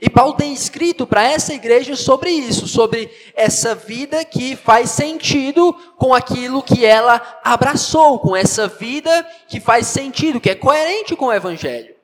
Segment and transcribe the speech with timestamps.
[0.00, 5.72] E Paulo tem escrito para essa igreja sobre isso, sobre essa vida que faz sentido
[5.96, 11.26] com aquilo que ela abraçou, com essa vida que faz sentido, que é coerente com
[11.26, 11.94] o evangelho.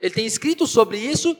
[0.00, 1.36] Ele tem escrito sobre isso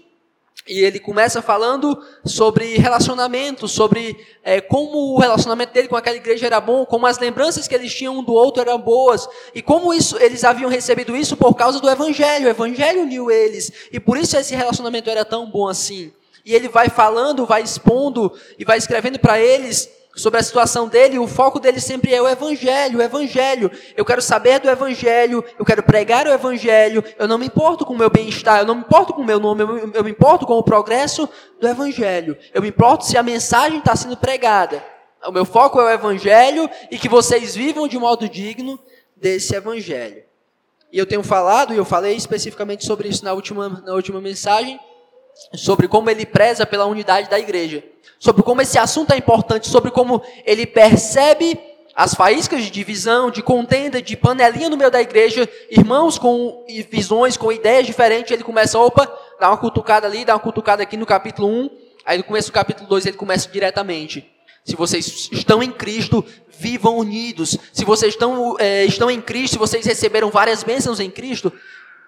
[0.67, 6.47] e ele começa falando sobre relacionamento, sobre é, como o relacionamento dele com aquela igreja
[6.47, 9.95] era bom, como as lembranças que eles tinham um do outro eram boas, e como
[9.95, 12.47] isso, eles haviam recebido isso por causa do Evangelho.
[12.47, 16.13] O Evangelho uniu eles, e por isso esse relacionamento era tão bom assim.
[16.45, 21.19] E ele vai falando, vai expondo e vai escrevendo para eles sobre a situação dele,
[21.19, 23.71] o foco dele sempre é o Evangelho, o Evangelho.
[23.97, 27.95] Eu quero saber do Evangelho, eu quero pregar o Evangelho, eu não me importo com
[27.95, 29.63] o meu bem-estar, eu não me importo com o meu nome,
[29.95, 31.29] eu, me importo com o progresso
[31.61, 32.37] do Evangelho.
[32.53, 34.85] Eu me importo se a mensagem está sendo pregada.
[35.25, 38.79] O meu foco é o Evangelho e que vocês vivam de modo digno
[39.17, 40.23] desse Evangelho.
[40.93, 44.81] E eu tenho falado, e eu falei especificamente sobre isso na última, na última mensagem,
[45.55, 47.83] sobre como ele preza pela unidade da igreja
[48.19, 51.59] sobre como esse assunto é importante, sobre como ele percebe
[51.95, 57.37] as faíscas de divisão, de contenda, de panelinha no meio da igreja, irmãos com visões,
[57.37, 61.07] com ideias diferentes, ele começa, opa, dá uma cutucada ali, dá uma cutucada aqui no
[61.07, 61.71] capítulo 1,
[62.05, 64.31] aí no começo do capítulo 2 ele começa diretamente.
[64.65, 66.25] Se vocês estão em Cristo,
[66.59, 67.57] vivam unidos.
[67.73, 71.51] Se vocês estão, é, estão em Cristo, se vocês receberam várias bênçãos em Cristo,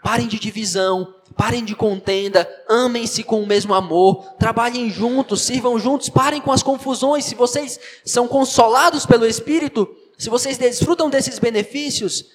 [0.03, 6.09] Parem de divisão, parem de contenda, amem-se com o mesmo amor, trabalhem juntos, sirvam juntos,
[6.09, 7.25] parem com as confusões.
[7.25, 12.27] Se vocês são consolados pelo Espírito, se vocês desfrutam desses benefícios,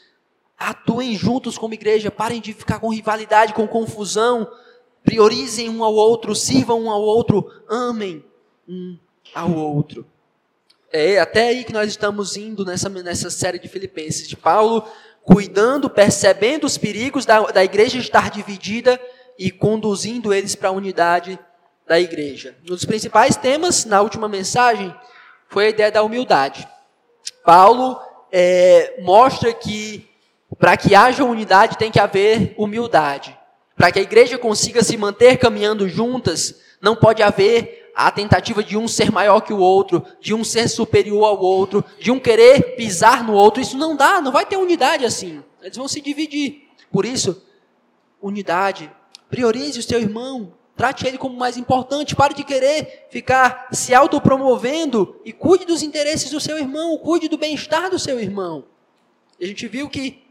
[0.57, 4.47] atuem juntos como igreja, parem de ficar com rivalidade, com confusão,
[5.03, 8.23] priorizem um ao outro, sirvam um ao outro, amem
[8.67, 8.97] um
[9.33, 10.05] ao outro.
[10.91, 14.83] É até aí que nós estamos indo nessa, nessa série de Filipenses, de Paulo
[15.25, 19.01] cuidando, percebendo os perigos da, da igreja estar dividida
[19.37, 21.37] e conduzindo eles para a unidade
[21.87, 22.55] da igreja.
[22.63, 24.95] Um dos principais temas na última mensagem
[25.49, 26.67] foi a ideia da humildade.
[27.43, 27.99] Paulo
[28.31, 30.07] é, mostra que
[30.59, 33.37] para que haja unidade tem que haver humildade.
[33.75, 38.77] Para que a igreja consiga se manter caminhando juntas, não pode haver a tentativa de
[38.77, 42.75] um ser maior que o outro, de um ser superior ao outro, de um querer
[42.75, 43.61] pisar no outro.
[43.61, 45.41] Isso não dá, não vai ter unidade assim.
[45.61, 46.67] Eles vão se dividir.
[46.91, 47.41] Por isso,
[48.21, 48.91] unidade.
[49.29, 50.53] Priorize o seu irmão.
[50.75, 52.15] Trate ele como mais importante.
[52.15, 56.97] Pare de querer ficar se autopromovendo e cuide dos interesses do seu irmão.
[56.97, 58.65] Cuide do bem-estar do seu irmão.
[59.41, 60.24] A gente viu que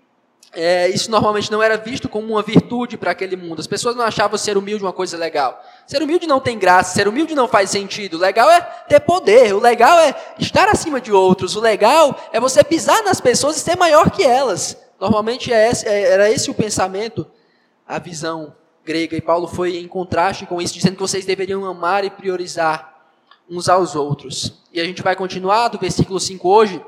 [0.54, 3.60] é, isso normalmente não era visto como uma virtude para aquele mundo.
[3.60, 5.62] As pessoas não achavam ser humilde uma coisa legal.
[5.86, 8.14] Ser humilde não tem graça, ser humilde não faz sentido.
[8.14, 12.40] O legal é ter poder, o legal é estar acima de outros, o legal é
[12.40, 14.76] você pisar nas pessoas e ser maior que elas.
[15.00, 17.26] Normalmente é esse, é, era esse o pensamento,
[17.86, 18.54] a visão
[18.84, 19.16] grega.
[19.16, 22.94] E Paulo foi em contraste com isso, dizendo que vocês deveriam amar e priorizar
[23.48, 24.62] uns aos outros.
[24.72, 26.84] E a gente vai continuar do versículo 5 hoje,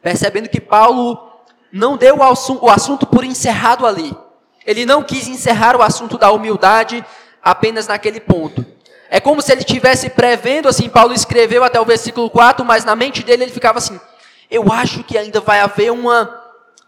[0.00, 1.31] percebendo que Paulo
[1.72, 4.14] não deu o assunto por encerrado ali.
[4.66, 7.04] Ele não quis encerrar o assunto da humildade
[7.42, 8.64] apenas naquele ponto.
[9.08, 12.94] É como se ele tivesse prevendo, assim, Paulo escreveu até o versículo 4, mas na
[12.94, 13.98] mente dele ele ficava assim:
[14.50, 16.42] eu acho que ainda vai haver uma,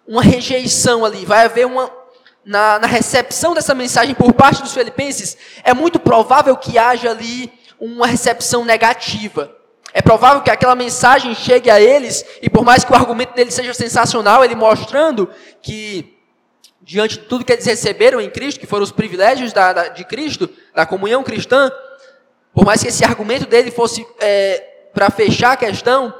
[0.07, 1.91] uma rejeição ali, vai haver uma.
[2.45, 7.51] Na, na recepção dessa mensagem por parte dos filipenses, é muito provável que haja ali
[7.81, 9.51] uma recepção negativa.
[9.97, 13.53] É provável que aquela mensagem chegue a eles, e por mais que o argumento dele
[13.53, 15.31] seja sensacional, ele mostrando
[15.63, 16.19] que,
[16.83, 20.05] diante de tudo que eles receberam em Cristo, que foram os privilégios da, da, de
[20.05, 21.71] Cristo, da comunhão cristã,
[22.53, 26.13] por mais que esse argumento dele fosse é, para fechar a questão,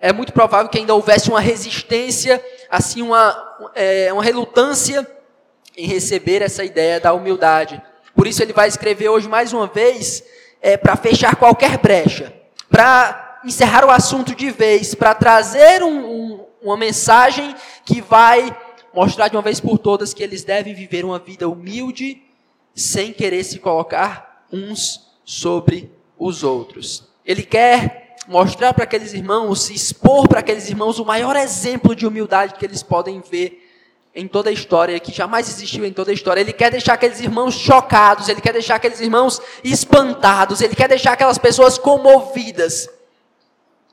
[0.00, 5.06] é muito provável que ainda houvesse uma resistência, assim, uma, é, uma relutância
[5.76, 7.80] em receber essa ideia da humildade.
[8.16, 10.24] Por isso ele vai escrever hoje mais uma vez,
[10.60, 12.41] é, para fechar qualquer brecha
[12.72, 18.56] para encerrar o assunto de vez, para trazer um, um, uma mensagem que vai
[18.94, 22.22] mostrar de uma vez por todas que eles devem viver uma vida humilde,
[22.74, 27.06] sem querer se colocar uns sobre os outros.
[27.26, 32.54] Ele quer mostrar para aqueles irmãos, expor para aqueles irmãos o maior exemplo de humildade
[32.54, 33.61] que eles podem ver
[34.14, 36.40] em toda a história, que jamais existiu em toda a história.
[36.40, 41.12] Ele quer deixar aqueles irmãos chocados, ele quer deixar aqueles irmãos espantados, ele quer deixar
[41.12, 42.88] aquelas pessoas comovidas.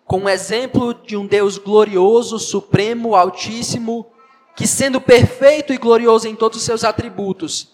[0.06, 4.07] Com o exemplo de um Deus glorioso, supremo, altíssimo,
[4.56, 7.69] que sendo perfeito e glorioso em todos os seus atributos,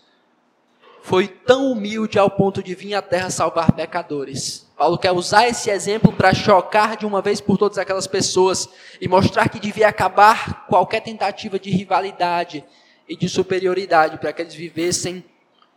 [1.01, 4.64] foi tão humilde ao ponto de vir à terra salvar pecadores.
[4.77, 8.67] Paulo quer usar esse exemplo para chocar de uma vez por todas aquelas pessoas
[8.99, 12.63] e mostrar que devia acabar qualquer tentativa de rivalidade
[13.07, 15.23] e de superioridade para que eles vivessem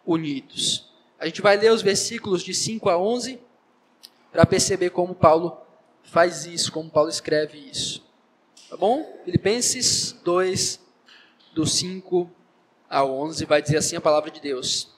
[0.05, 0.93] unidos.
[1.19, 3.39] A gente vai ler os versículos de 5 a 11
[4.33, 5.57] para perceber como Paulo
[6.03, 8.05] faz isso, como Paulo escreve isso.
[8.69, 9.21] Tá bom?
[9.25, 10.81] Filipenses 2,
[11.55, 12.31] do 5
[12.91, 14.98] a 11, vai dizer assim a palavra de Deus.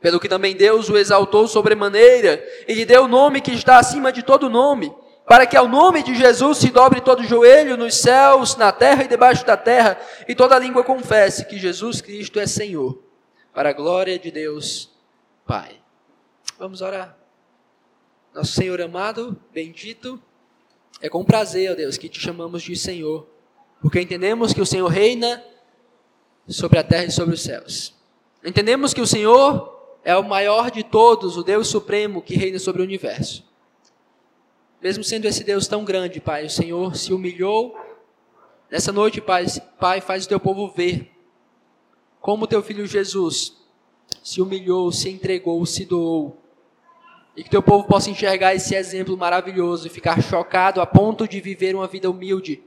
[0.00, 4.12] Pelo que também Deus o exaltou sobremaneira e lhe deu o nome que está acima
[4.12, 4.94] de todo nome,
[5.26, 9.08] para que ao nome de Jesus se dobre todo joelho nos céus, na terra e
[9.08, 9.98] debaixo da terra,
[10.28, 13.02] e toda língua confesse que Jesus Cristo é Senhor,
[13.52, 14.90] para a glória de Deus
[15.44, 15.80] Pai.
[16.58, 17.16] Vamos orar.
[18.32, 20.22] Nosso Senhor amado, bendito,
[21.00, 23.26] é com prazer, ó Deus, que te chamamos de Senhor,
[23.80, 25.42] porque entendemos que o Senhor reina
[26.46, 27.94] sobre a terra e sobre os céus.
[28.44, 29.75] Entendemos que o Senhor
[30.06, 33.44] é o maior de todos, o Deus Supremo que reina sobre o universo.
[34.80, 37.76] Mesmo sendo esse Deus tão grande, Pai, o Senhor se humilhou.
[38.70, 39.46] Nessa noite, Pai,
[39.80, 41.10] Pai faz o teu povo ver
[42.20, 43.56] como teu filho Jesus
[44.22, 46.40] se humilhou, se entregou, se doou.
[47.36, 51.40] E que teu povo possa enxergar esse exemplo maravilhoso e ficar chocado a ponto de
[51.40, 52.62] viver uma vida humilde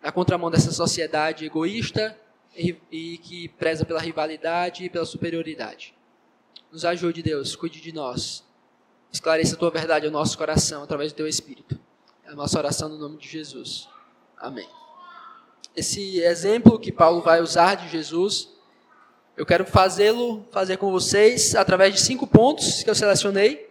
[0.00, 2.16] na contramão dessa sociedade egoísta
[2.56, 5.92] e, e que preza pela rivalidade e pela superioridade.
[6.74, 8.42] Nos ajude, Deus, cuide de nós.
[9.12, 11.78] Esclareça a tua verdade ao nosso coração através do teu Espírito.
[12.24, 13.88] É a nossa oração no nome de Jesus.
[14.36, 14.68] Amém.
[15.76, 18.48] Esse exemplo que Paulo vai usar de Jesus,
[19.36, 23.70] eu quero fazê-lo, fazer com vocês através de cinco pontos que eu selecionei.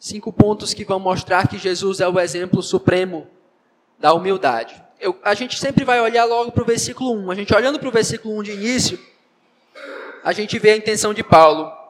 [0.00, 3.26] Cinco pontos que vão mostrar que Jesus é o exemplo supremo
[3.98, 4.82] da humildade.
[4.98, 7.30] Eu, a gente sempre vai olhar logo para o versículo 1.
[7.30, 8.98] A gente olhando para o versículo 1 de início,
[10.24, 11.81] a gente vê a intenção de Paulo.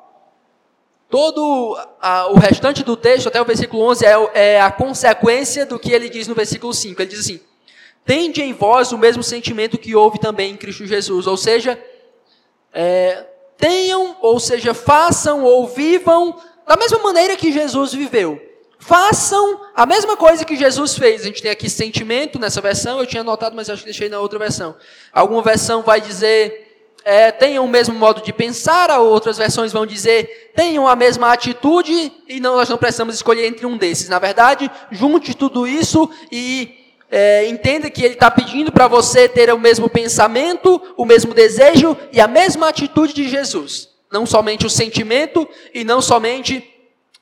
[1.13, 5.79] Todo a, o restante do texto, até o versículo 11, é, é, a consequência do
[5.79, 7.03] que ele diz no versículo 5.
[7.03, 7.39] Ele diz assim:
[8.03, 11.27] Tende em vós o mesmo sentimento que houve também em Cristo Jesus.
[11.27, 11.79] Ou seja,
[12.73, 13.27] é,
[13.59, 16.35] tenham, ou seja, façam ou vivam
[16.67, 18.41] da mesma maneira que Jesus viveu.
[18.79, 21.21] Façam a mesma coisa que Jesus fez.
[21.21, 24.19] A gente tem aqui sentimento nessa versão, eu tinha anotado, mas acho que deixei na
[24.19, 24.75] outra versão.
[25.13, 26.62] Alguma versão vai dizer
[27.05, 32.13] é, tenham o mesmo modo de pensar, outras versões vão dizer tenham a mesma atitude,
[32.29, 34.09] e não, nós não precisamos escolher entre um desses.
[34.09, 36.79] Na verdade, junte tudo isso e
[37.11, 41.97] é, entenda que ele está pedindo para você ter o mesmo pensamento, o mesmo desejo
[42.13, 43.89] e a mesma atitude de Jesus.
[44.11, 46.63] Não somente o sentimento e não somente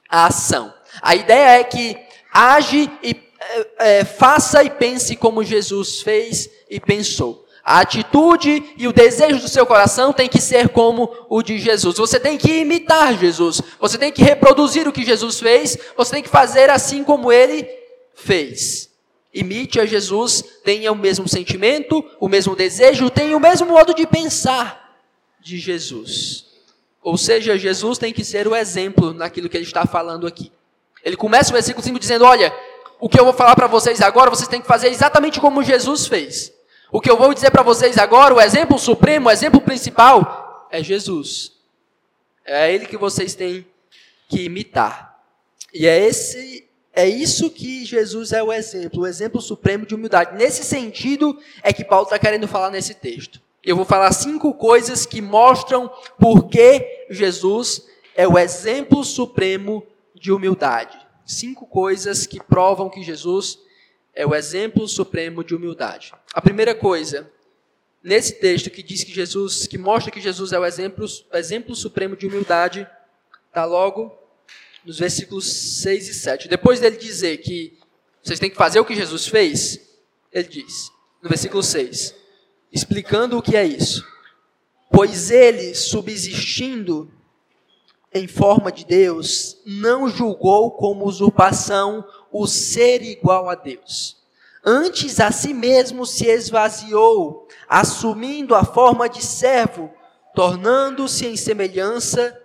[0.09, 0.73] a ação.
[1.01, 1.97] A ideia é que
[2.33, 7.40] age e é, é, faça e pense como Jesus fez e pensou.
[7.65, 11.99] A atitude e o desejo do seu coração tem que ser como o de Jesus.
[11.99, 13.61] Você tem que imitar Jesus.
[13.79, 15.77] Você tem que reproduzir o que Jesus fez.
[15.97, 17.69] Você tem que fazer assim como ele
[18.15, 18.91] fez.
[19.33, 24.05] Imite a Jesus, tenha o mesmo sentimento, o mesmo desejo, tenha o mesmo modo de
[24.07, 24.99] pensar
[25.41, 26.47] de Jesus.
[27.03, 30.51] Ou seja, Jesus tem que ser o exemplo naquilo que ele está falando aqui.
[31.05, 32.53] Ele começa o versículo 5 dizendo: Olha,
[32.99, 36.07] o que eu vou falar para vocês agora, vocês têm que fazer exatamente como Jesus
[36.07, 36.53] fez.
[36.93, 40.83] O que eu vou dizer para vocês agora, o exemplo supremo, o exemplo principal, é
[40.83, 41.53] Jesus.
[42.45, 43.67] É ele que vocês têm
[44.29, 45.21] que imitar.
[45.73, 50.37] E é esse é isso que Jesus é o exemplo, o exemplo supremo de humildade.
[50.37, 53.41] Nesse sentido é que Paulo está querendo falar nesse texto.
[53.63, 60.33] Eu vou falar cinco coisas que mostram por que Jesus é o exemplo supremo de
[60.33, 60.99] humildade.
[61.25, 63.59] Cinco coisas que provam que Jesus
[64.15, 66.13] é o exemplo supremo de humildade.
[66.35, 67.31] A primeira coisa,
[68.03, 72.17] nesse texto que diz que Jesus, que mostra que Jesus é o exemplo, exemplo supremo
[72.17, 72.87] de humildade,
[73.49, 74.17] está logo
[74.85, 75.47] nos versículos
[75.83, 76.49] 6 e 7.
[76.49, 77.79] Depois dele dizer que
[78.23, 79.81] vocês têm que fazer o que Jesus fez,
[80.33, 80.91] ele diz,
[81.23, 82.15] no versículo 6,
[82.73, 84.07] explicando o que é isso.
[84.91, 87.11] Pois ele, subsistindo
[88.13, 94.17] em forma de Deus, não julgou como usurpação o ser igual a Deus.
[94.65, 99.91] Antes a si mesmo se esvaziou, assumindo a forma de servo,
[100.35, 102.39] tornando-se em semelhança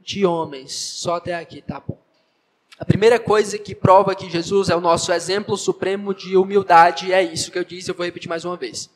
[0.00, 0.72] de homens.
[0.72, 1.98] Só até aqui, tá bom.
[2.78, 7.22] A primeira coisa que prova que Jesus é o nosso exemplo supremo de humildade é
[7.22, 8.90] isso que eu disse, eu vou repetir mais uma vez.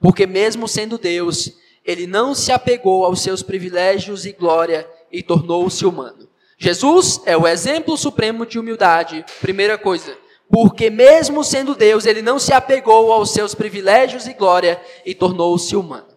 [0.00, 1.52] Porque mesmo sendo Deus,
[1.84, 6.28] ele não se apegou aos seus privilégios e glória e tornou-se humano.
[6.62, 9.24] Jesus é o exemplo supremo de humildade.
[9.40, 10.14] Primeira coisa,
[10.50, 15.74] porque mesmo sendo Deus, ele não se apegou aos seus privilégios e glória e tornou-se
[15.74, 16.08] humano.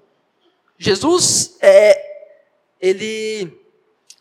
[0.77, 1.97] Jesus é,
[2.81, 3.57] ele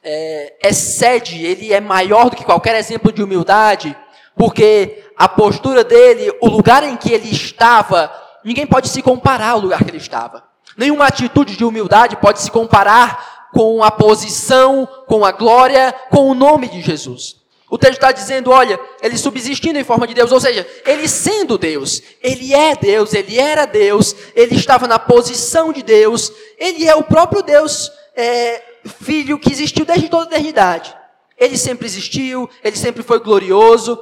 [0.01, 3.97] é, excede, ele é maior do que qualquer exemplo de humildade,
[4.37, 8.13] porque a postura dele, o lugar em que ele estava,
[8.45, 10.45] ninguém pode se comparar ao lugar que ele estava.
[10.77, 16.35] Nenhuma atitude de humildade pode se comparar com a posição, com a glória, com o
[16.35, 17.37] nome de Jesus.
[17.71, 21.57] O texto está dizendo, olha, ele subsistindo em forma de Deus, ou seja, ele sendo
[21.57, 26.95] Deus, ele é Deus, ele era Deus, ele estava na posição de Deus, ele é
[26.95, 30.95] o próprio Deus, é, Filho que existiu desde toda a eternidade.
[31.39, 33.99] Ele sempre existiu, ele sempre foi glorioso,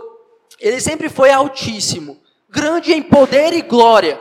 [0.59, 4.21] ele sempre foi altíssimo, grande em poder e glória.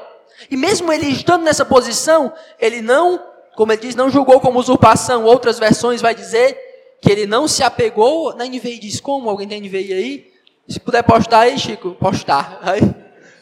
[0.51, 3.21] E mesmo ele estando nessa posição, ele não
[3.59, 5.25] como ele diz, não julgou como usurpação.
[5.25, 6.57] Outras versões vai dizer
[7.01, 8.33] que ele não se apegou.
[8.33, 9.29] Na NVI diz como?
[9.29, 10.33] Alguém tem NVI aí?
[10.65, 12.57] Se puder postar aí, Chico, postar.
[12.61, 12.79] Aí,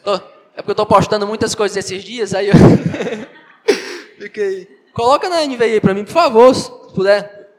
[0.03, 0.19] tô, é
[0.55, 2.55] porque eu estou postando muitas coisas esses dias, aí eu
[4.17, 4.67] fiquei.
[4.91, 7.51] Coloca na NVI aí para mim, por favor, se puder.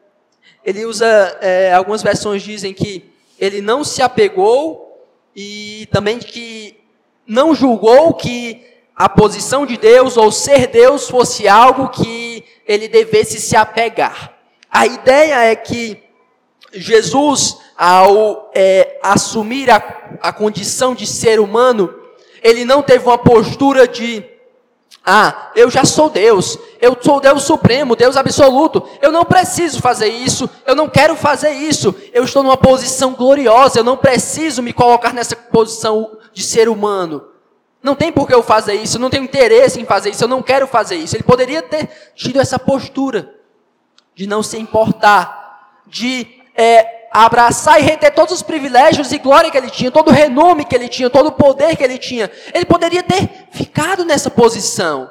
[0.64, 1.06] Ele usa,
[1.40, 6.76] é, algumas versões dizem que ele não se apegou e também que
[7.24, 12.27] não julgou que a posição de Deus ou ser Deus fosse algo que
[12.68, 14.34] ele devesse se apegar.
[14.70, 16.00] A ideia é que
[16.70, 19.76] Jesus, ao é, assumir a,
[20.20, 21.92] a condição de ser humano,
[22.42, 24.22] ele não teve uma postura de
[25.10, 30.08] ah, eu já sou Deus, eu sou Deus supremo, Deus absoluto, eu não preciso fazer
[30.08, 34.70] isso, eu não quero fazer isso, eu estou numa posição gloriosa, eu não preciso me
[34.70, 37.24] colocar nessa posição de ser humano.
[37.88, 40.42] Não tem por que eu fazer isso, não tenho interesse em fazer isso, eu não
[40.42, 41.16] quero fazer isso.
[41.16, 43.34] Ele poderia ter tido essa postura
[44.14, 49.56] de não se importar, de é, abraçar e reter todos os privilégios e glória que
[49.56, 52.30] ele tinha, todo o renome que ele tinha, todo o poder que ele tinha.
[52.52, 55.10] Ele poderia ter ficado nessa posição.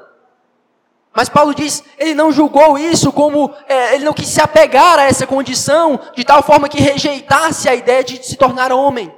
[1.16, 5.04] Mas Paulo diz, ele não julgou isso como, é, ele não quis se apegar a
[5.06, 9.12] essa condição, de tal forma que rejeitasse a ideia de se tornar homem.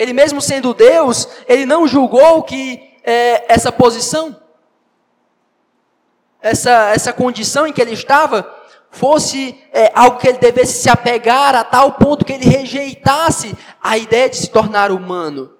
[0.00, 4.34] Ele mesmo sendo Deus, ele não julgou que é, essa posição,
[6.40, 8.50] essa, essa condição em que ele estava,
[8.90, 13.98] fosse é, algo que ele devesse se apegar a tal ponto que ele rejeitasse a
[13.98, 15.52] ideia de se tornar humano.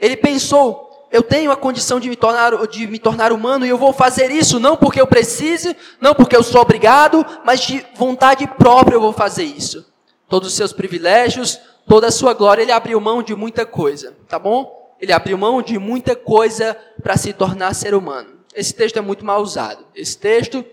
[0.00, 3.78] Ele pensou, eu tenho a condição de me tornar, de me tornar humano e eu
[3.78, 8.48] vou fazer isso não porque eu precise, não porque eu sou obrigado, mas de vontade
[8.48, 9.86] própria eu vou fazer isso.
[10.28, 14.38] Todos os seus privilégios, toda a sua glória, ele abriu mão de muita coisa, tá
[14.38, 14.94] bom?
[15.00, 18.30] Ele abriu mão de muita coisa para se tornar ser humano.
[18.54, 19.84] Esse texto é muito mal usado.
[19.94, 20.64] Esse texto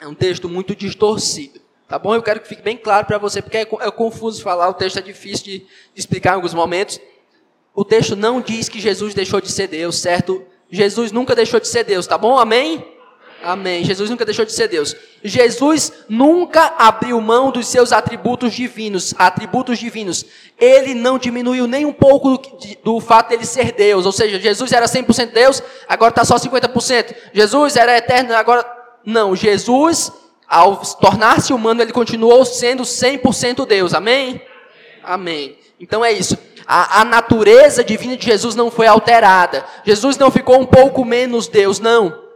[0.00, 1.60] é um texto muito distorcido.
[1.88, 2.14] Tá bom?
[2.14, 4.98] Eu quero que fique bem claro para você, porque é, é confuso falar, o texto
[4.98, 7.00] é difícil de, de explicar em alguns momentos.
[7.74, 10.44] O texto não diz que Jesus deixou de ser Deus, certo?
[10.70, 12.38] Jesus nunca deixou de ser Deus, tá bom?
[12.38, 12.86] Amém?
[13.42, 13.84] Amém.
[13.84, 14.96] Jesus nunca deixou de ser Deus.
[15.22, 20.26] Jesus nunca abriu mão dos seus atributos divinos, atributos divinos.
[20.58, 24.06] Ele não diminuiu nem um pouco do, do fato de ele ser Deus.
[24.06, 27.14] Ou seja, Jesus era 100% Deus, agora está só 50%.
[27.32, 28.66] Jesus era eterno, agora
[29.04, 29.36] não.
[29.36, 30.12] Jesus,
[30.48, 33.94] ao tornar-se humano, ele continuou sendo 100% Deus.
[33.94, 34.42] Amém?
[35.04, 35.56] Amém.
[35.80, 36.36] Então é isso.
[36.66, 39.64] A, a natureza divina de Jesus não foi alterada.
[39.84, 42.27] Jesus não ficou um pouco menos Deus, não.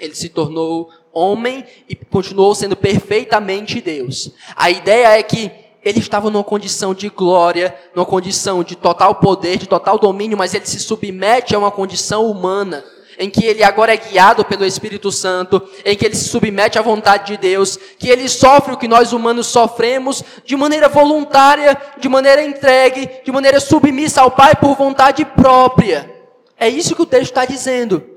[0.00, 4.30] Ele se tornou homem e continuou sendo perfeitamente Deus.
[4.56, 5.50] A ideia é que
[5.82, 10.54] ele estava numa condição de glória, numa condição de total poder, de total domínio, mas
[10.54, 12.84] ele se submete a uma condição humana,
[13.18, 16.82] em que ele agora é guiado pelo Espírito Santo, em que ele se submete à
[16.82, 22.08] vontade de Deus, que ele sofre o que nós humanos sofremos de maneira voluntária, de
[22.08, 26.10] maneira entregue, de maneira submissa ao Pai por vontade própria.
[26.58, 28.09] É isso que o texto está dizendo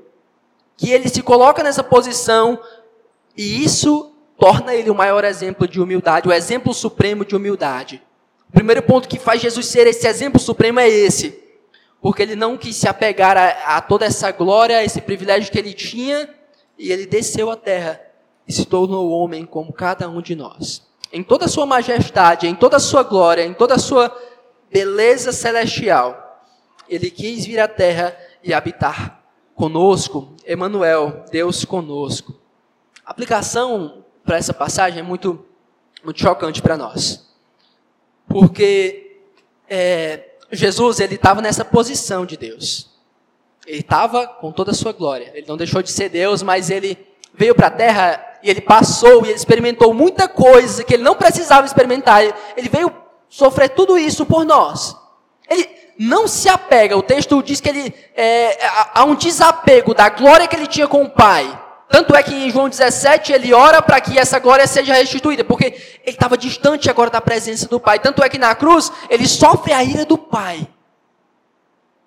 [0.76, 2.58] que ele se coloca nessa posição
[3.36, 8.02] e isso torna ele o maior exemplo de humildade, o exemplo supremo de humildade.
[8.48, 11.42] O primeiro ponto que faz Jesus ser esse exemplo supremo é esse,
[12.00, 15.58] porque ele não quis se apegar a, a toda essa glória, a esse privilégio que
[15.58, 16.28] ele tinha,
[16.78, 18.00] e ele desceu à terra
[18.46, 20.82] e se tornou homem como cada um de nós.
[21.12, 24.14] Em toda a sua majestade, em toda a sua glória, em toda a sua
[24.70, 26.42] beleza celestial,
[26.88, 29.23] ele quis vir à terra e habitar
[29.54, 32.34] conosco, Emmanuel, Deus conosco.
[33.04, 35.44] A aplicação para essa passagem é muito,
[36.02, 37.28] muito chocante para nós.
[38.26, 39.20] Porque
[39.68, 42.90] é, Jesus ele estava nessa posição de Deus.
[43.66, 45.30] Ele estava com toda a sua glória.
[45.34, 46.98] Ele não deixou de ser Deus, mas ele
[47.32, 51.14] veio para a terra e ele passou e ele experimentou muita coisa que ele não
[51.14, 52.22] precisava experimentar.
[52.56, 52.92] Ele veio
[53.28, 54.96] sofrer tudo isso por nós.
[55.48, 58.58] Ele não se apega, o texto diz que ele é,
[58.92, 61.60] há um desapego da glória que ele tinha com o Pai.
[61.88, 65.66] Tanto é que em João 17 ele ora para que essa glória seja restituída, porque
[65.66, 68.00] ele estava distante agora da presença do Pai.
[68.00, 70.66] Tanto é que na cruz ele sofre a ira do Pai.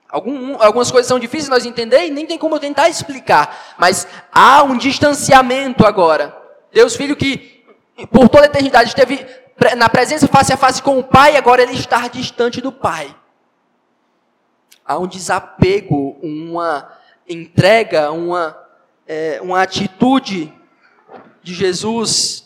[0.09, 3.75] Algum, algumas coisas são difíceis nós entender e nem tem como eu tentar explicar.
[3.77, 6.35] Mas há um distanciamento agora.
[6.73, 7.63] Deus Filho que
[8.11, 9.25] por toda a eternidade esteve
[9.75, 13.13] na presença face a face com o Pai, agora ele está distante do Pai.
[14.87, 16.89] Há um desapego, uma
[17.27, 18.57] entrega, uma,
[19.05, 20.53] é, uma atitude
[21.43, 22.45] de Jesus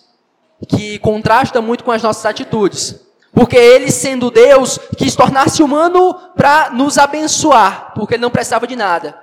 [0.67, 2.99] que contrasta muito com as nossas atitudes.
[3.33, 8.75] Porque ele, sendo Deus, quis tornar-se humano para nos abençoar, porque ele não precisava de
[8.75, 9.17] nada.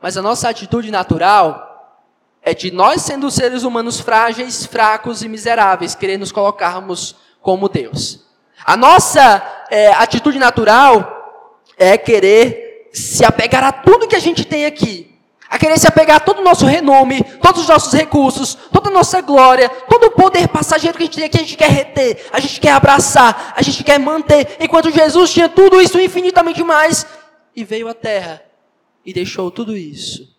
[0.00, 1.98] Mas a nossa atitude natural
[2.42, 8.24] é de nós, sendo seres humanos frágeis, fracos e miseráveis, querer nos colocarmos como Deus.
[8.64, 11.19] A nossa é, atitude natural
[11.80, 15.10] é querer se apegar a tudo que a gente tem aqui
[15.50, 18.92] a querer se apegar a todo o nosso renome, todos os nossos recursos, toda a
[18.92, 22.26] nossa glória, todo o poder passageiro que a gente tem aqui, a gente quer reter,
[22.32, 27.04] a gente quer abraçar, a gente quer manter, enquanto Jesus tinha tudo isso infinitamente mais
[27.54, 28.40] e veio à terra
[29.04, 30.32] e deixou tudo isso,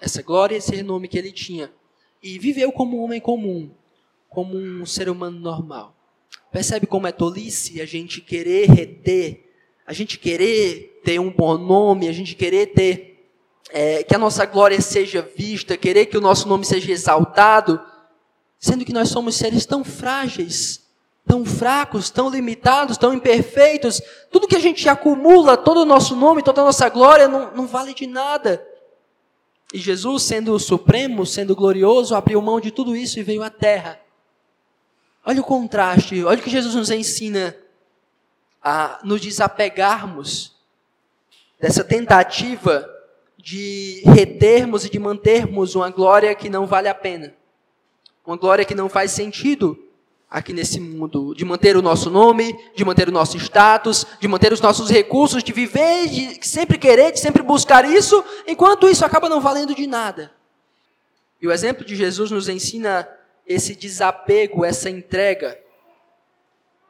[0.00, 1.70] essa glória esse renome que ele tinha,
[2.20, 3.70] e viveu como um homem comum,
[4.28, 5.94] como um ser humano normal.
[6.50, 9.48] Percebe como é tolice a gente querer reter,
[9.86, 13.10] a gente querer ter um bom nome, a gente querer ter
[13.70, 17.80] é, que a nossa glória seja vista, querer que o nosso nome seja exaltado,
[18.58, 20.86] sendo que nós somos seres tão frágeis,
[21.26, 26.42] tão fracos, tão limitados, tão imperfeitos, tudo que a gente acumula, todo o nosso nome,
[26.42, 28.66] toda a nossa glória, não, não vale de nada.
[29.72, 34.00] E Jesus, sendo supremo, sendo glorioso, abriu mão de tudo isso e veio à terra.
[35.24, 37.56] Olha o contraste, olha o que Jesus nos ensina
[38.62, 40.56] a nos desapegarmos
[41.58, 42.88] dessa tentativa
[43.36, 47.34] de retermos e de mantermos uma glória que não vale a pena.
[48.24, 49.78] Uma glória que não faz sentido
[50.30, 51.34] aqui nesse mundo.
[51.34, 55.42] De manter o nosso nome, de manter o nosso status, de manter os nossos recursos,
[55.42, 59.86] de viver, de sempre querer, de sempre buscar isso, enquanto isso acaba não valendo de
[59.86, 60.32] nada.
[61.40, 63.08] E o exemplo de Jesus nos ensina
[63.46, 65.58] esse desapego, essa entrega,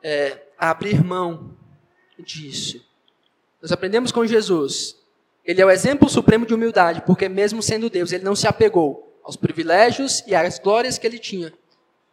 [0.02, 1.56] é, abrir mão
[2.20, 2.84] disso.
[3.60, 5.00] Nós aprendemos com Jesus
[5.44, 9.18] ele é o exemplo supremo de humildade, porque mesmo sendo Deus, ele não se apegou
[9.22, 11.52] aos privilégios e às glórias que ele tinha.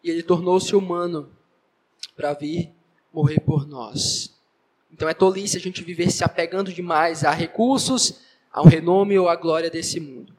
[0.04, 1.30] E ele tornou-se humano
[2.15, 2.72] para vir
[3.13, 4.36] morrer por nós.
[4.91, 9.36] Então é tolice a gente viver se apegando demais a recursos, ao renome ou à
[9.36, 10.34] glória desse mundo.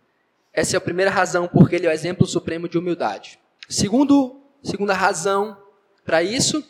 [0.52, 3.38] Essa é a primeira razão porque ele é o exemplo supremo de humildade.
[3.68, 5.56] Segundo, segunda razão
[6.04, 6.64] para isso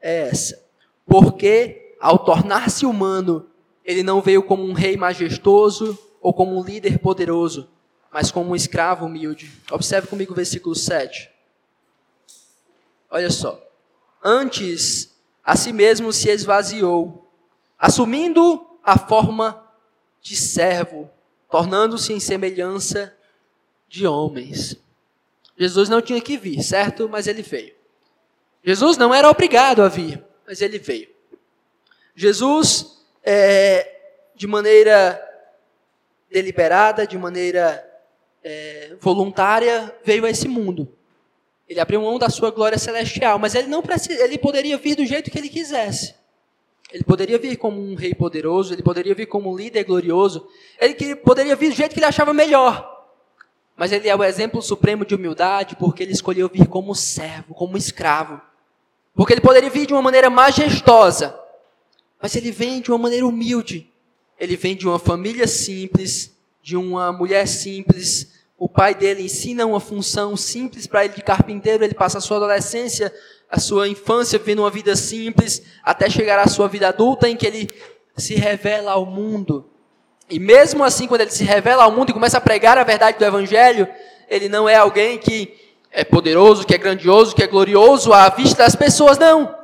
[0.00, 0.61] é essa.
[1.06, 3.46] Porque ao tornar-se humano,
[3.84, 7.68] ele não veio como um rei majestoso ou como um líder poderoso,
[8.12, 9.50] mas como um escravo humilde.
[9.70, 11.30] Observe comigo o versículo 7.
[13.10, 13.60] Olha só.
[14.22, 17.28] Antes, a si mesmo se esvaziou,
[17.78, 19.64] assumindo a forma
[20.20, 21.10] de servo,
[21.50, 23.14] tornando-se em semelhança
[23.88, 24.76] de homens.
[25.56, 27.08] Jesus não tinha que vir, certo?
[27.08, 27.74] Mas ele veio.
[28.64, 31.08] Jesus não era obrigado a vir, mas ele veio.
[32.14, 33.90] Jesus é,
[34.36, 35.18] de maneira
[36.30, 37.82] deliberada, de maneira
[38.44, 40.94] é, voluntária, veio a esse mundo.
[41.66, 45.06] Ele abriu mão da sua glória celestial, mas ele não precisa, ele poderia vir do
[45.06, 46.14] jeito que ele quisesse.
[46.92, 50.46] Ele poderia vir como um rei poderoso, ele poderia vir como um líder glorioso,
[50.78, 53.06] ele poderia vir do jeito que ele achava melhor.
[53.74, 57.78] Mas ele é o exemplo supremo de humildade, porque ele escolheu vir como servo, como
[57.78, 58.51] escravo.
[59.14, 61.38] Porque ele poderia vir de uma maneira majestosa,
[62.20, 63.90] mas ele vem de uma maneira humilde.
[64.38, 68.32] Ele vem de uma família simples, de uma mulher simples.
[68.58, 71.84] O pai dele ensina uma função simples para ele de carpinteiro.
[71.84, 73.12] Ele passa a sua adolescência,
[73.50, 77.46] a sua infância vivendo uma vida simples, até chegar à sua vida adulta em que
[77.46, 77.70] ele
[78.16, 79.68] se revela ao mundo.
[80.30, 83.18] E mesmo assim, quando ele se revela ao mundo e começa a pregar a verdade
[83.18, 83.86] do Evangelho,
[84.28, 85.54] ele não é alguém que
[85.92, 89.54] é poderoso, que é grandioso, que é glorioso à vista das pessoas, não.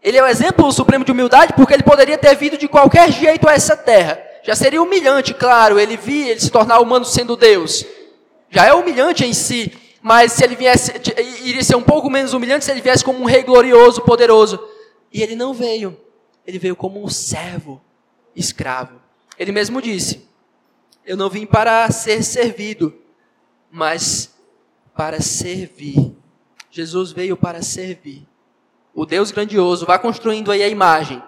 [0.00, 3.48] Ele é o exemplo supremo de humildade porque ele poderia ter vindo de qualquer jeito
[3.48, 4.22] a essa terra.
[4.44, 7.84] Já seria humilhante, claro, ele vir, ele se tornar humano sendo Deus.
[8.48, 10.92] Já é humilhante em si, mas se ele viesse,
[11.42, 14.58] iria ser um pouco menos humilhante se ele viesse como um rei glorioso, poderoso.
[15.12, 15.98] E ele não veio.
[16.46, 17.80] Ele veio como um servo,
[18.34, 18.94] escravo.
[19.38, 20.26] Ele mesmo disse:
[21.04, 22.94] Eu não vim para ser servido,
[23.70, 24.37] mas
[24.98, 26.12] para servir.
[26.72, 28.26] Jesus veio para servir.
[28.92, 31.22] O Deus grandioso, vá construindo aí a imagem.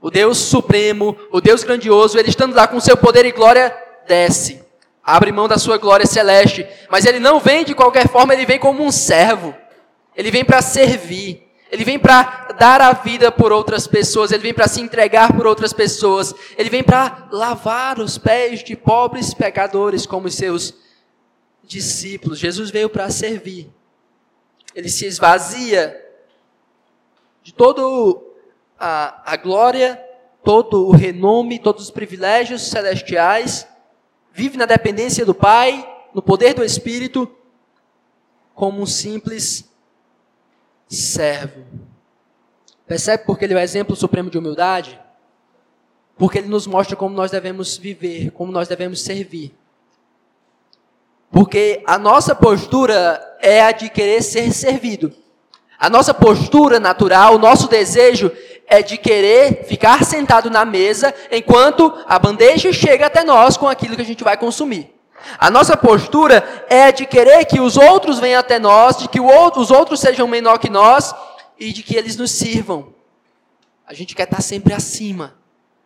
[0.00, 3.72] O Deus supremo, o Deus grandioso, ele estando lá com seu poder e glória,
[4.08, 4.60] desce.
[5.04, 6.66] Abre mão da sua glória celeste.
[6.90, 9.54] Mas ele não vem de qualquer forma, ele vem como um servo.
[10.16, 11.46] Ele vem para servir.
[11.70, 15.46] Ele vem para dar a vida por outras pessoas, ele vem para se entregar por
[15.46, 20.74] outras pessoas, ele vem para lavar os pés de pobres pecadores como os seus
[21.66, 22.38] discípulos.
[22.38, 23.70] Jesus veio para servir.
[24.74, 26.02] Ele se esvazia
[27.42, 27.82] de toda
[28.78, 30.02] a, a glória,
[30.42, 33.66] todo o renome, todos os privilégios celestiais,
[34.32, 37.30] vive na dependência do Pai, no poder do Espírito,
[38.54, 39.70] como um simples
[40.88, 41.64] servo.
[42.86, 45.00] Percebe porque ele é o exemplo supremo de humildade?
[46.16, 49.54] Porque ele nos mostra como nós devemos viver, como nós devemos servir.
[51.30, 55.12] Porque a nossa postura é a de querer ser servido.
[55.78, 58.30] A nossa postura natural, o nosso desejo
[58.66, 63.94] é de querer ficar sentado na mesa enquanto a bandeja chega até nós com aquilo
[63.94, 64.92] que a gente vai consumir.
[65.38, 69.70] A nossa postura é de querer que os outros venham até nós, de que os
[69.70, 71.14] outros sejam menor que nós
[71.58, 72.94] e de que eles nos sirvam.
[73.86, 75.34] A gente quer estar sempre acima.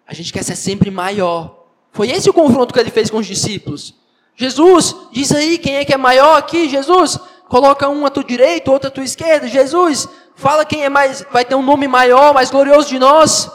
[0.06, 1.64] A gente quer ser sempre maior.
[1.92, 3.94] Foi esse o confronto que ele fez com os discípulos.
[4.40, 7.18] Jesus, diz aí quem é que é maior aqui, Jesus.
[7.46, 9.46] Coloca um à tua direita, outro à tua esquerda.
[9.46, 13.50] Jesus, fala quem é mais, vai ter um nome maior, mais glorioso de nós.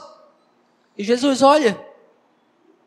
[0.95, 1.75] E Jesus, olha,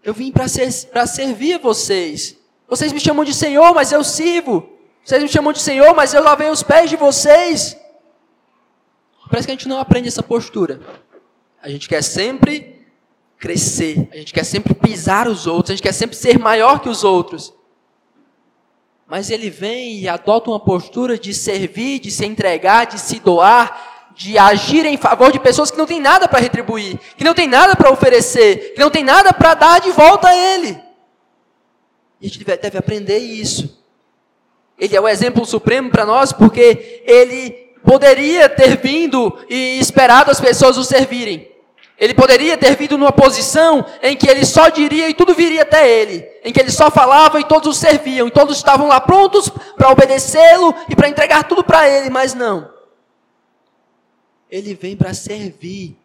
[0.05, 2.37] eu vim para ser, servir vocês.
[2.69, 4.79] Vocês me chamam de Senhor, mas eu sirvo.
[5.05, 7.77] Vocês me chamam de Senhor, mas eu lavei os pés de vocês.
[9.29, 10.81] Parece que a gente não aprende essa postura.
[11.61, 12.81] A gente quer sempre
[13.41, 16.89] crescer, a gente quer sempre pisar os outros, a gente quer sempre ser maior que
[16.89, 17.58] os outros.
[19.09, 24.12] Mas ele vem e adota uma postura de servir, de se entregar, de se doar,
[24.14, 27.49] de agir em favor de pessoas que não têm nada para retribuir, que não têm
[27.49, 30.79] nada para oferecer, que não têm nada para dar de volta a ele.
[32.21, 33.83] E a gente deve aprender isso.
[34.79, 37.51] Ele é o exemplo supremo para nós porque ele
[37.83, 41.51] poderia ter vindo e esperado as pessoas o servirem.
[41.99, 45.91] Ele poderia ter vindo numa posição em que ele só diria e tudo viria até
[45.91, 49.49] ele, em que ele só falava e todos o serviam, e todos estavam lá prontos
[49.49, 52.73] para obedecê-lo e para entregar tudo para ele, mas não.
[54.51, 55.97] Ele vem para servir,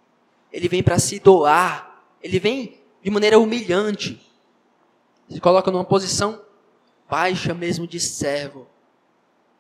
[0.51, 4.19] ele vem para se doar, ele vem de maneira humilhante
[5.33, 6.41] se coloca numa posição
[7.09, 8.67] baixa mesmo de servo.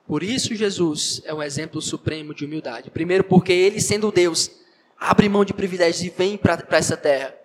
[0.05, 2.91] Por isso Jesus é um exemplo supremo de humildade.
[2.91, 4.51] Primeiro, porque ele, sendo Deus,
[5.03, 7.35] abre mão de privilégios e vem para essa terra.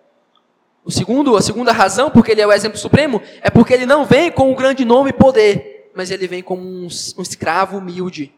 [0.83, 4.05] O segundo, a segunda razão, porque ele é o exemplo supremo, é porque ele não
[4.05, 8.33] vem com um grande nome e poder, mas ele vem como um, um escravo humilde,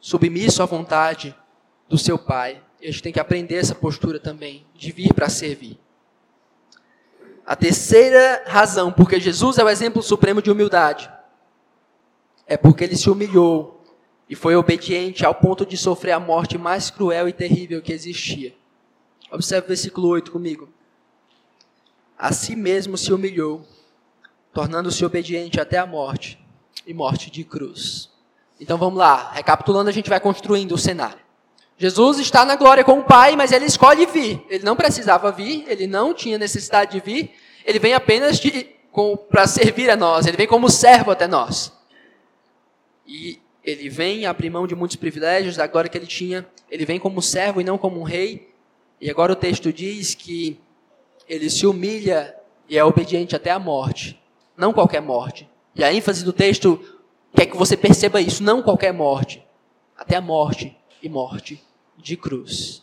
[0.00, 1.34] submisso à vontade
[1.88, 2.60] do seu pai.
[2.80, 5.78] E a gente tem que aprender essa postura também, de vir para servir.
[7.46, 11.08] A terceira razão, porque Jesus é o exemplo supremo de humildade,
[12.46, 13.77] é porque ele se humilhou
[14.28, 18.54] e foi obediente ao ponto de sofrer a morte mais cruel e terrível que existia.
[19.30, 20.68] Observe o versículo 8 comigo.
[22.18, 23.66] A si mesmo se humilhou,
[24.52, 26.38] tornando-se obediente até a morte
[26.86, 28.10] e morte de cruz.
[28.60, 31.20] Então vamos lá, recapitulando, a gente vai construindo o cenário.
[31.76, 34.44] Jesus está na glória com o Pai, mas ele escolhe vir.
[34.50, 37.32] Ele não precisava vir, ele não tinha necessidade de vir.
[37.64, 38.40] Ele vem apenas
[39.30, 41.72] para servir a nós, ele vem como servo até nós.
[43.06, 46.46] E ele vem abrir mão de muitos privilégios da glória que ele tinha.
[46.70, 48.48] Ele vem como servo e não como um rei.
[48.98, 50.58] E agora o texto diz que
[51.28, 52.34] ele se humilha
[52.66, 54.18] e é obediente até a morte.
[54.56, 55.46] Não qualquer morte.
[55.76, 56.80] E a ênfase do texto
[57.36, 59.44] quer que você perceba isso, não qualquer morte.
[59.94, 61.62] Até a morte e morte
[61.94, 62.82] de cruz.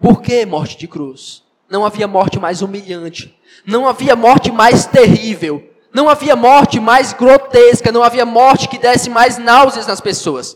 [0.00, 1.44] Por que morte de cruz?
[1.68, 3.38] Não havia morte mais humilhante.
[3.66, 5.62] Não havia morte mais terrível.
[5.96, 7.90] Não havia morte mais grotesca.
[7.90, 10.54] Não havia morte que desse mais náuseas nas pessoas.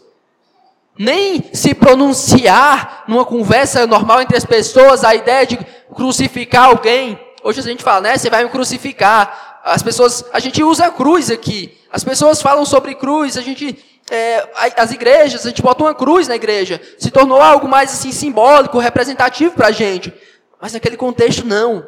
[0.98, 5.59] Nem se pronunciar numa conversa normal entre as pessoas a ideia de
[5.94, 7.18] crucificar alguém.
[7.42, 8.18] Hoje a gente fala, né?
[8.18, 9.62] Você vai me crucificar.
[9.64, 11.74] As pessoas, a gente usa a cruz aqui.
[11.90, 13.38] As pessoas falam sobre cruz.
[13.38, 17.66] A gente é, as igrejas, a gente bota uma cruz na igreja, se tornou algo
[17.66, 20.12] mais assim simbólico, representativo para a gente.
[20.61, 21.87] Mas naquele contexto não.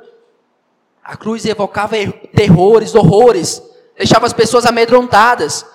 [1.03, 1.97] A cruz evocava
[2.35, 3.62] terrores, horrores,
[3.97, 5.67] deixava as pessoas amedrontadas.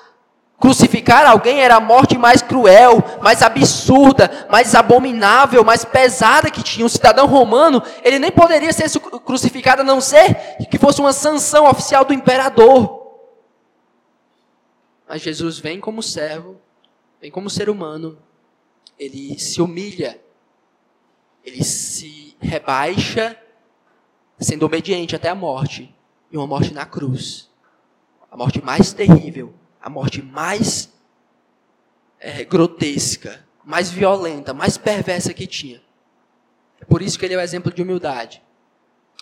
[0.59, 6.85] Crucificar alguém era a morte mais cruel, mais absurda, mais abominável, mais pesada que tinha.
[6.85, 10.33] Um cidadão romano, ele nem poderia ser crucificado a não ser
[10.71, 13.05] que fosse uma sanção oficial do imperador.
[15.07, 16.59] Mas Jesus vem como servo,
[17.21, 18.17] vem como ser humano,
[18.97, 20.19] ele se humilha,
[21.45, 23.37] ele se rebaixa,
[24.39, 25.93] sendo obediente até a morte
[26.31, 27.49] e uma morte na cruz.
[28.31, 30.93] A morte mais terrível, a morte mais
[32.19, 35.81] é, grotesca, mais violenta, mais perversa que tinha.
[36.79, 38.41] É por isso que ele é o exemplo de humildade.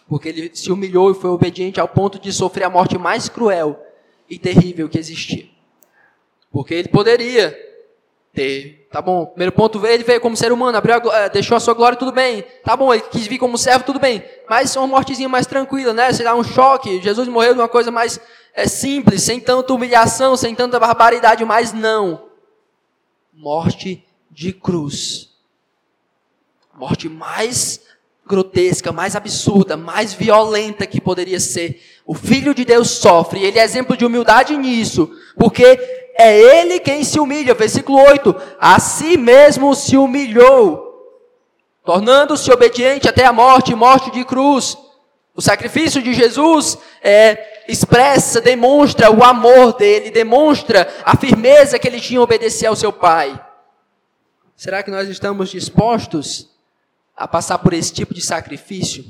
[0.07, 3.83] Porque ele se humilhou e foi obediente ao ponto de sofrer a morte mais cruel
[4.29, 5.47] e terrível que existia.
[6.51, 7.64] Porque ele poderia
[8.35, 11.59] ter, tá bom, primeiro ponto ele veio como ser humano, abriu a, eh, deixou a
[11.59, 12.43] sua glória, tudo bem.
[12.63, 14.23] Tá bom, ele quis vir como servo, tudo bem.
[14.49, 16.11] Mas uma mortezinha mais tranquila, né?
[16.11, 17.01] Sei lá, um choque.
[17.01, 18.19] Jesus morreu de uma coisa mais
[18.53, 22.25] é, simples, sem tanta humilhação, sem tanta barbaridade, mas não.
[23.33, 25.29] Morte de cruz.
[26.77, 27.81] Morte mais
[28.27, 31.81] grotesca, mais absurda, mais violenta que poderia ser.
[32.05, 37.03] O Filho de Deus sofre, ele é exemplo de humildade nisso, porque é ele quem
[37.03, 37.53] se humilha.
[37.53, 41.21] Versículo 8: A si mesmo se humilhou,
[41.83, 44.77] tornando-se obediente até a morte morte de cruz.
[45.35, 51.99] O sacrifício de Jesus é, expressa, demonstra o amor dele, demonstra a firmeza que ele
[51.99, 53.37] tinha em obedecer ao seu Pai.
[54.55, 56.49] Será que nós estamos dispostos
[57.17, 59.03] a passar por esse tipo de sacrifício?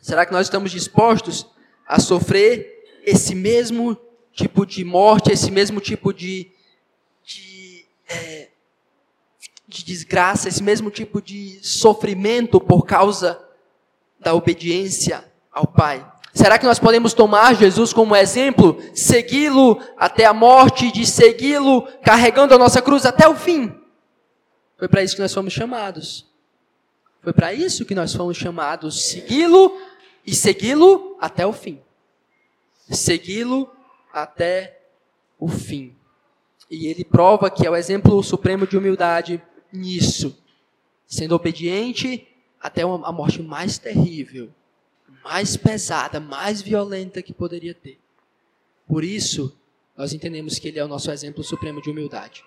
[0.00, 1.44] Será que nós estamos dispostos
[1.86, 3.98] a sofrer esse mesmo
[4.32, 6.50] tipo de morte, esse mesmo tipo de,
[7.24, 8.48] de, é,
[9.66, 13.40] de desgraça, esse mesmo tipo de sofrimento por causa
[14.18, 16.06] da obediência ao Pai?
[16.32, 22.54] Será que nós podemos tomar Jesus como exemplo, segui-lo até a morte, de segui-lo carregando
[22.54, 23.74] a nossa cruz até o fim?
[24.78, 26.26] Foi para isso que nós fomos chamados.
[27.22, 29.76] Foi para isso que nós fomos chamados, segui-lo
[30.24, 31.80] e segui-lo até o fim.
[32.90, 33.70] Segui-lo
[34.12, 34.80] até
[35.38, 35.94] o fim.
[36.70, 39.42] E ele prova que é o exemplo supremo de humildade
[39.72, 40.38] nisso,
[41.06, 42.26] sendo obediente
[42.60, 44.50] até a morte mais terrível,
[45.24, 47.98] mais pesada, mais violenta que poderia ter.
[48.86, 49.56] Por isso,
[49.96, 52.44] nós entendemos que ele é o nosso exemplo supremo de humildade.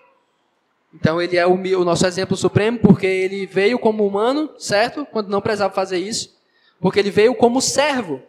[0.93, 5.05] Então, ele é o, nosso exemplo supremo porque ele veio como humano, certo?
[5.05, 6.37] Quando não precisava fazer isso.
[6.79, 8.21] Porque ele veio como servo.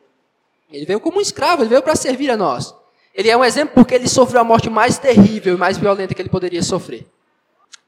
[0.71, 2.75] Ele veio como um escravo, ele veio para servir a nós.
[3.15, 6.21] Ele é um exemplo porque ele sofreu a morte mais terrível e mais violenta que
[6.21, 7.07] ele poderia sofrer.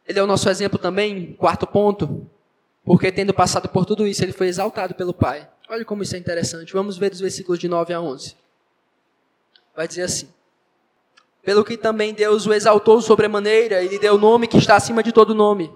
[0.07, 2.31] Ele é o nosso exemplo também, quarto ponto,
[2.85, 5.49] porque tendo passado por tudo isso, ele foi exaltado pelo Pai.
[5.69, 6.73] Olha como isso é interessante.
[6.73, 8.37] Vamos ver os versículos de 9 a 11.
[9.75, 10.29] Vai dizer assim:
[11.43, 15.03] Pelo que também Deus o exaltou sobremaneira e lhe deu o nome que está acima
[15.03, 15.73] de todo nome,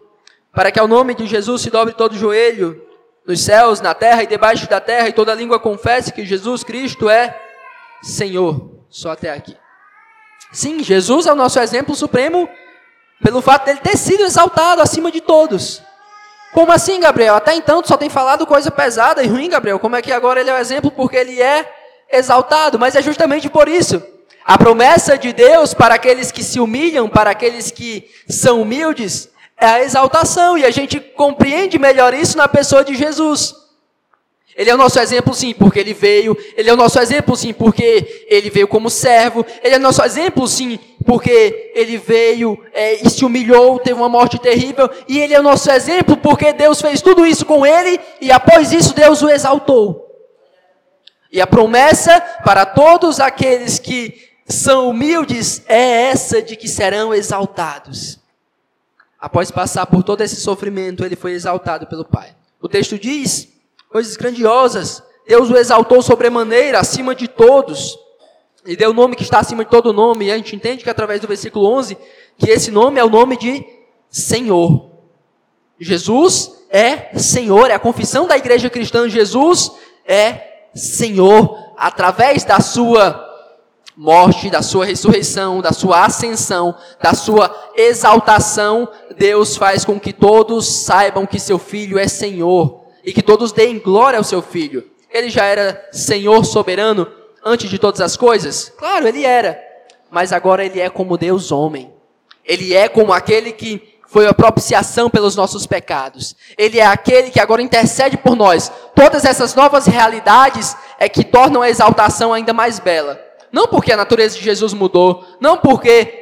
[0.54, 2.80] para que ao nome de Jesus se dobre todo joelho,
[3.26, 7.10] nos céus, na terra e debaixo da terra, e toda língua confesse que Jesus Cristo
[7.10, 7.49] é
[8.02, 8.70] Senhor.
[8.88, 9.56] Só até aqui.
[10.52, 12.48] Sim, Jesus é o nosso exemplo supremo
[13.22, 15.82] pelo fato dele ter sido exaltado acima de todos.
[16.52, 17.36] Como assim, Gabriel?
[17.36, 19.78] Até então tu só tem falado coisa pesada e ruim, Gabriel.
[19.78, 21.72] Como é que agora ele é o exemplo porque ele é
[22.10, 22.78] exaltado?
[22.78, 24.02] Mas é justamente por isso.
[24.44, 29.66] A promessa de Deus para aqueles que se humilham, para aqueles que são humildes, é
[29.66, 30.58] a exaltação.
[30.58, 33.54] E a gente compreende melhor isso na pessoa de Jesus.
[34.60, 36.36] Ele é o nosso exemplo, sim, porque ele veio.
[36.54, 39.42] Ele é o nosso exemplo, sim, porque ele veio como servo.
[39.64, 44.08] Ele é o nosso exemplo, sim, porque ele veio é, e se humilhou, teve uma
[44.10, 44.90] morte terrível.
[45.08, 48.70] E ele é o nosso exemplo porque Deus fez tudo isso com ele e após
[48.70, 50.14] isso Deus o exaltou.
[51.32, 58.20] E a promessa para todos aqueles que são humildes é essa de que serão exaltados.
[59.18, 62.36] Após passar por todo esse sofrimento, ele foi exaltado pelo Pai.
[62.60, 63.48] O texto diz
[63.90, 65.02] coisas grandiosas.
[65.26, 67.98] Deus o exaltou sobremaneira, acima de todos.
[68.64, 70.26] E deu o nome que está acima de todo nome.
[70.26, 71.96] E a gente entende que através do versículo 11,
[72.38, 73.64] que esse nome é o nome de
[74.08, 74.90] Senhor.
[75.78, 79.08] Jesus é Senhor, é a confissão da igreja cristã.
[79.08, 79.72] Jesus
[80.06, 81.58] é Senhor.
[81.76, 83.26] Através da sua
[83.96, 90.84] morte, da sua ressurreição, da sua ascensão, da sua exaltação, Deus faz com que todos
[90.84, 94.88] saibam que seu filho é Senhor e que todos deem glória ao seu filho.
[95.12, 97.06] Ele já era Senhor soberano
[97.44, 98.72] antes de todas as coisas?
[98.76, 99.60] Claro, ele era.
[100.10, 101.92] Mas agora ele é como Deus homem.
[102.44, 106.34] Ele é como aquele que foi a propiciação pelos nossos pecados.
[106.58, 108.70] Ele é aquele que agora intercede por nós.
[108.94, 113.20] Todas essas novas realidades é que tornam a exaltação ainda mais bela.
[113.52, 116.20] Não porque a natureza de Jesus mudou, não porque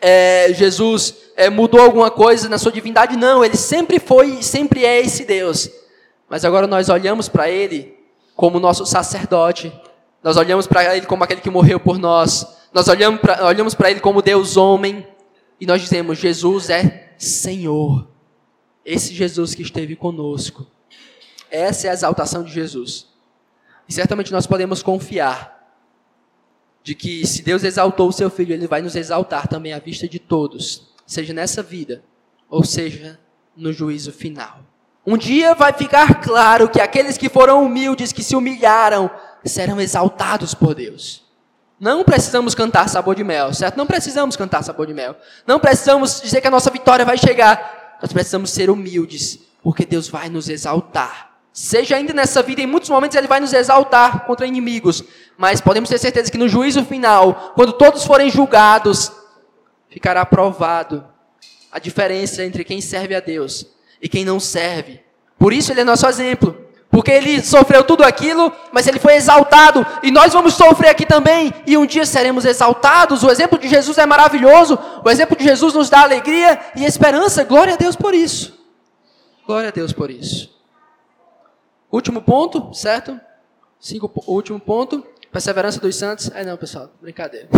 [0.00, 3.44] é, Jesus é, mudou alguma coisa na sua divindade, não.
[3.44, 5.70] Ele sempre foi e sempre é esse Deus.
[6.30, 7.98] Mas agora nós olhamos para Ele
[8.36, 9.72] como nosso sacerdote,
[10.22, 13.98] nós olhamos para Ele como aquele que morreu por nós, Nós olhamos para olhamos Ele
[13.98, 15.04] como Deus homem
[15.60, 18.08] e nós dizemos: Jesus é Senhor.
[18.84, 20.66] Esse Jesus que esteve conosco.
[21.50, 23.08] Essa é a exaltação de Jesus.
[23.88, 25.58] E certamente nós podemos confiar
[26.82, 30.08] de que se Deus exaltou o seu filho, ele vai nos exaltar também à vista
[30.08, 32.02] de todos, seja nessa vida,
[32.48, 33.18] ou seja
[33.54, 34.69] no juízo final.
[35.06, 39.10] Um dia vai ficar claro que aqueles que foram humildes, que se humilharam,
[39.44, 41.24] serão exaltados por Deus.
[41.78, 43.78] Não precisamos cantar sabor de mel, certo?
[43.78, 45.16] Não precisamos cantar sabor de mel.
[45.46, 47.96] Não precisamos dizer que a nossa vitória vai chegar.
[48.02, 51.30] Nós precisamos ser humildes, porque Deus vai nos exaltar.
[51.50, 55.02] Seja ainda nessa vida, em muitos momentos ele vai nos exaltar contra inimigos,
[55.36, 59.10] mas podemos ter certeza que no juízo final, quando todos forem julgados,
[59.88, 61.04] ficará provado
[61.72, 63.66] a diferença entre quem serve a Deus
[64.00, 65.00] e quem não serve.
[65.38, 66.56] Por isso ele é nosso exemplo,
[66.90, 71.52] porque ele sofreu tudo aquilo, mas ele foi exaltado, e nós vamos sofrer aqui também,
[71.66, 73.22] e um dia seremos exaltados.
[73.22, 77.44] O exemplo de Jesus é maravilhoso, o exemplo de Jesus nos dá alegria e esperança.
[77.44, 78.58] Glória a Deus por isso.
[79.46, 80.50] Glória a Deus por isso.
[81.90, 83.18] Último ponto, certo?
[83.80, 86.30] Cinco, último ponto, perseverança dos santos.
[86.34, 87.48] É não, pessoal, brincadeira.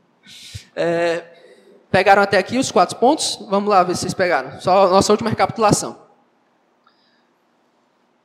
[0.74, 1.24] é,
[1.92, 3.38] pegaram até aqui os quatro pontos?
[3.48, 4.58] Vamos lá ver se vocês pegaram.
[4.60, 5.98] Só a nossa última recapitulação.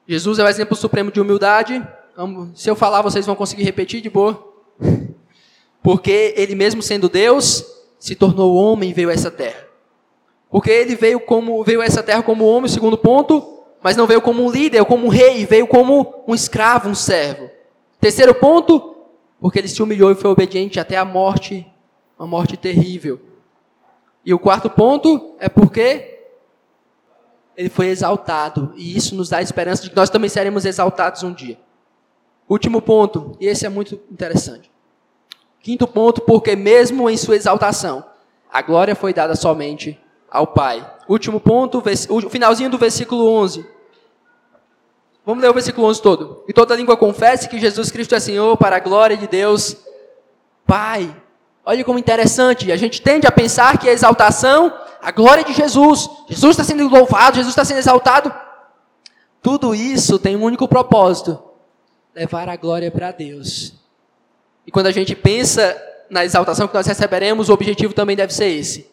[0.07, 1.85] Jesus é o exemplo supremo de humildade.
[2.55, 4.41] Se eu falar, vocês vão conseguir repetir de boa.
[5.83, 7.63] Porque ele mesmo sendo Deus,
[7.99, 9.67] se tornou homem e veio a essa terra.
[10.49, 14.21] Porque ele veio como veio a essa terra como homem, segundo ponto, mas não veio
[14.21, 17.49] como um líder, como um rei, veio como um escravo, um servo.
[17.99, 18.95] Terceiro ponto,
[19.41, 21.67] porque ele se humilhou e foi obediente até a morte,
[22.17, 23.19] uma morte terrível.
[24.27, 26.19] E o quarto ponto é porque
[27.55, 31.23] ele foi exaltado, e isso nos dá a esperança de que nós também seremos exaltados
[31.23, 31.57] um dia.
[32.49, 34.69] Último ponto, e esse é muito interessante.
[35.61, 38.03] Quinto ponto, porque mesmo em sua exaltação,
[38.51, 39.97] a glória foi dada somente
[40.29, 40.85] ao Pai.
[41.07, 43.65] Último ponto, o finalzinho do versículo 11.
[45.25, 46.43] Vamos ler o versículo 11 todo.
[46.49, 49.77] E toda língua confesse que Jesus Cristo é Senhor para a glória de Deus
[50.65, 51.15] Pai.
[51.69, 52.71] Olha como interessante.
[52.71, 56.09] A gente tende a pensar que a exaltação, a glória de Jesus.
[56.29, 58.33] Jesus está sendo louvado, Jesus está sendo exaltado.
[59.41, 61.37] Tudo isso tem um único propósito:
[62.15, 63.73] levar a glória para Deus.
[64.65, 65.75] E quando a gente pensa
[66.09, 68.89] na exaltação que nós receberemos, o objetivo também deve ser esse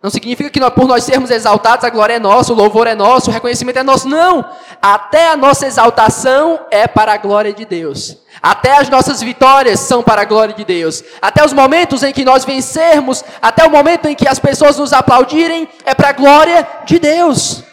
[0.00, 2.94] não significa que nós, por nós sermos exaltados, a glória é nossa, o louvor é
[2.94, 4.08] nosso, o reconhecimento é nosso.
[4.08, 4.48] Não!
[4.80, 8.16] Até a nossa exaltação é para a glória de Deus.
[8.40, 11.02] Até as nossas vitórias são para a glória de Deus.
[11.20, 14.92] Até os momentos em que nós vencermos, até o momento em que as pessoas nos
[14.92, 17.64] aplaudirem, é para a glória de Deus.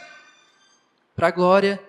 [1.16, 1.80] Para a glória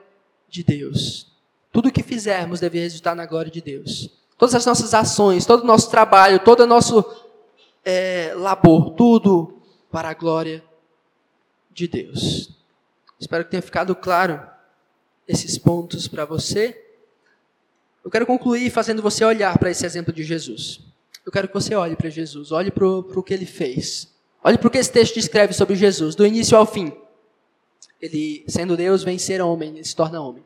[0.50, 1.28] de Deus.
[1.72, 4.10] Tudo o que fizermos deve resultar na glória de Deus.
[4.36, 7.02] Todas as nossas ações, todo o nosso trabalho, todo o nosso
[7.82, 9.55] é, labor, tudo
[9.90, 10.62] para a glória
[11.70, 12.50] de Deus.
[13.18, 14.40] Espero que tenha ficado claro
[15.26, 16.82] esses pontos para você.
[18.04, 20.80] Eu quero concluir fazendo você olhar para esse exemplo de Jesus.
[21.24, 24.14] Eu quero que você olhe para Jesus, olhe para o que ele fez.
[24.44, 26.92] Olhe para o que esse texto descreve sobre Jesus, do início ao fim.
[28.00, 30.44] Ele, sendo Deus, vem ser homem, ele se torna homem.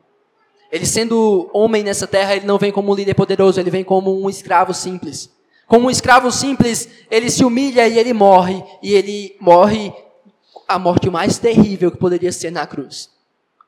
[0.71, 4.23] Ele sendo homem nessa terra, ele não vem como um líder poderoso, ele vem como
[4.23, 5.29] um escravo simples.
[5.71, 8.61] Como um escravo simples, ele se humilha e ele morre.
[8.83, 9.93] E ele morre
[10.67, 13.09] a morte mais terrível que poderia ser na cruz.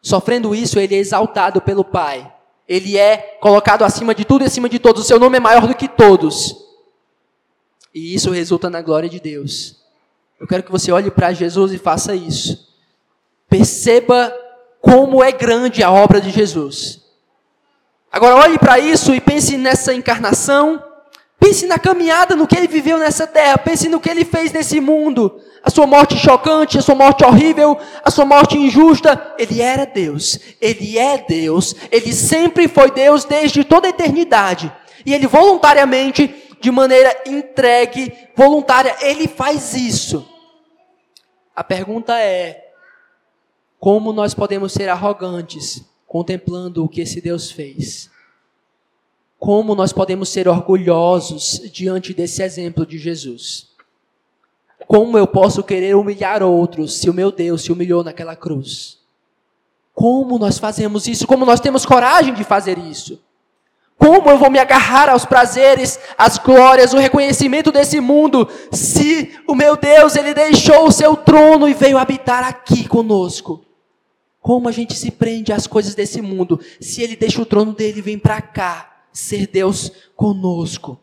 [0.01, 2.29] Sofrendo isso, ele é exaltado pelo Pai.
[2.67, 5.03] Ele é colocado acima de tudo e acima de todos.
[5.03, 6.57] O seu nome é maior do que todos.
[7.95, 9.77] E isso resulta na glória de Deus.
[10.37, 12.67] Eu quero que você olhe para Jesus e faça isso.
[13.47, 14.35] Perceba
[14.81, 16.99] como é grande a obra de Jesus.
[18.11, 20.83] Agora olhe para isso e pense nessa encarnação
[21.43, 23.57] Pense na caminhada, no que ele viveu nessa terra.
[23.57, 25.41] Pense no que ele fez nesse mundo.
[25.61, 29.35] A sua morte chocante, a sua morte horrível, a sua morte injusta.
[29.37, 30.39] Ele era Deus.
[30.61, 31.75] Ele é Deus.
[31.91, 34.71] Ele sempre foi Deus desde toda a eternidade.
[35.05, 40.25] E ele voluntariamente, de maneira entregue, voluntária, ele faz isso.
[41.53, 42.71] A pergunta é:
[43.77, 48.12] como nós podemos ser arrogantes contemplando o que esse Deus fez?
[49.43, 53.67] Como nós podemos ser orgulhosos diante desse exemplo de Jesus.
[54.87, 58.99] Como eu posso querer humilhar outros se o meu Deus se humilhou naquela cruz?
[59.93, 61.27] Como nós fazemos isso?
[61.27, 63.19] Como nós temos coragem de fazer isso?
[63.97, 69.53] Como eu vou me agarrar aos prazeres, às glórias, o reconhecimento desse mundo, se o
[69.53, 73.61] meu Deus, ele deixou o seu trono e veio habitar aqui conosco?
[74.39, 77.99] Como a gente se prende às coisas desse mundo, se ele deixa o trono dele
[77.99, 78.92] e vem para cá?
[79.13, 80.99] Ser Deus conosco.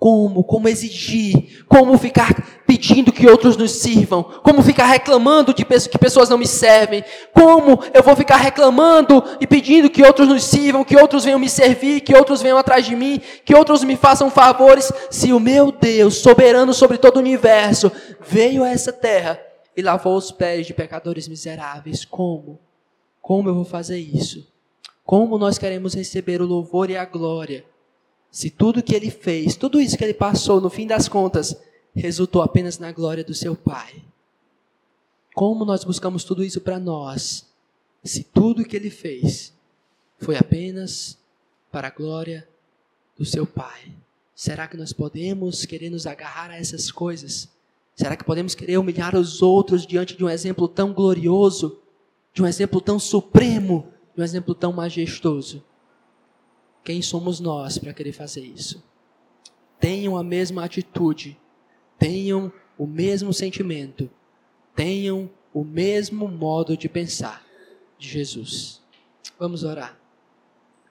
[0.00, 0.42] Como?
[0.42, 1.62] Como exigir?
[1.68, 4.22] Como ficar pedindo que outros nos sirvam?
[4.22, 7.04] Como ficar reclamando de que pessoas não me servem?
[7.34, 11.50] Como eu vou ficar reclamando e pedindo que outros nos sirvam, que outros venham me
[11.50, 15.70] servir, que outros venham atrás de mim, que outros me façam favores, se o meu
[15.70, 17.92] Deus, soberano sobre todo o universo,
[18.26, 19.38] veio a essa terra
[19.76, 22.06] e lavou os pés de pecadores miseráveis?
[22.06, 22.58] Como?
[23.20, 24.49] Como eu vou fazer isso?
[25.10, 27.64] Como nós queremos receber o louvor e a glória?
[28.30, 31.60] Se tudo que ele fez, tudo isso que ele passou, no fim das contas,
[31.92, 34.04] resultou apenas na glória do seu Pai.
[35.34, 37.44] Como nós buscamos tudo isso para nós,
[38.04, 39.52] se tudo que ele fez
[40.16, 41.18] foi apenas
[41.72, 42.48] para a glória
[43.18, 43.92] do seu Pai?
[44.32, 47.48] Será que nós podemos querer nos agarrar a essas coisas?
[47.96, 51.80] Será que podemos querer humilhar os outros diante de um exemplo tão glorioso,
[52.32, 55.64] de um exemplo tão supremo, de um exemplo tão majestoso?
[56.82, 58.82] Quem somos nós para querer fazer isso?
[59.78, 61.38] Tenham a mesma atitude,
[61.98, 64.10] tenham o mesmo sentimento,
[64.74, 67.44] tenham o mesmo modo de pensar
[67.98, 68.82] de Jesus.
[69.38, 69.99] Vamos orar.